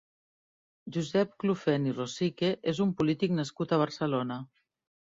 [0.95, 4.43] Josep Clofent i Rosique és un polític nascut a Barcelona.